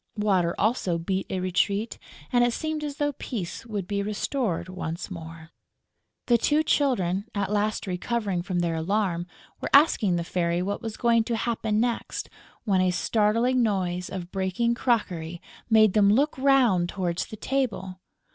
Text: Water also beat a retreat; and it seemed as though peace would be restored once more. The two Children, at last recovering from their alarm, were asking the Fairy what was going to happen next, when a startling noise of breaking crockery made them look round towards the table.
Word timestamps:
Water 0.17 0.55
also 0.57 0.97
beat 0.97 1.27
a 1.29 1.39
retreat; 1.39 1.99
and 2.33 2.43
it 2.43 2.53
seemed 2.53 2.83
as 2.83 2.97
though 2.97 3.11
peace 3.11 3.67
would 3.67 3.87
be 3.87 4.01
restored 4.01 4.67
once 4.67 5.11
more. 5.11 5.51
The 6.25 6.39
two 6.39 6.63
Children, 6.63 7.25
at 7.35 7.51
last 7.51 7.85
recovering 7.85 8.41
from 8.41 8.61
their 8.61 8.73
alarm, 8.73 9.27
were 9.61 9.69
asking 9.73 10.15
the 10.15 10.23
Fairy 10.23 10.63
what 10.63 10.81
was 10.81 10.97
going 10.97 11.23
to 11.25 11.35
happen 11.37 11.79
next, 11.79 12.31
when 12.63 12.81
a 12.81 12.89
startling 12.89 13.61
noise 13.61 14.09
of 14.09 14.31
breaking 14.31 14.73
crockery 14.73 15.39
made 15.69 15.93
them 15.93 16.09
look 16.11 16.35
round 16.35 16.89
towards 16.89 17.27
the 17.27 17.37
table. 17.37 17.99